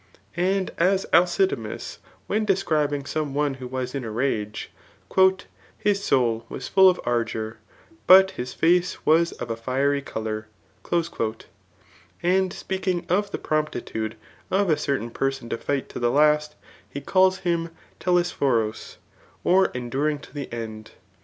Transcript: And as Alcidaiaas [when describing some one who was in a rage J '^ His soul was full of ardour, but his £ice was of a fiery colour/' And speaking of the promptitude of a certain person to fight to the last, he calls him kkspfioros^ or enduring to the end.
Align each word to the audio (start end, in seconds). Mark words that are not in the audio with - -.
And 0.35 0.71
as 0.79 1.05
Alcidaiaas 1.13 1.99
[when 2.25 2.43
describing 2.43 3.05
some 3.05 3.35
one 3.35 3.53
who 3.61 3.67
was 3.67 3.93
in 3.93 4.03
a 4.03 4.09
rage 4.09 4.71
J 5.15 5.21
'^ 5.21 5.41
His 5.77 6.03
soul 6.03 6.43
was 6.49 6.67
full 6.67 6.89
of 6.89 6.99
ardour, 7.05 7.57
but 8.07 8.31
his 8.31 8.55
£ice 8.55 8.97
was 9.05 9.31
of 9.33 9.51
a 9.51 9.55
fiery 9.55 10.01
colour/' 10.01 10.47
And 12.23 12.51
speaking 12.51 13.05
of 13.09 13.29
the 13.29 13.37
promptitude 13.37 14.15
of 14.49 14.71
a 14.71 14.75
certain 14.75 15.11
person 15.11 15.49
to 15.49 15.57
fight 15.59 15.87
to 15.89 15.99
the 15.99 16.09
last, 16.09 16.55
he 16.89 16.99
calls 16.99 17.37
him 17.45 17.69
kkspfioros^ 17.99 18.95
or 19.43 19.67
enduring 19.67 20.17
to 20.17 20.33
the 20.33 20.51
end. 20.51 20.93